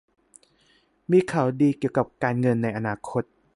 [1.11, 3.23] มีข่าวดีเกี่ยวกับการเงินในอนาคต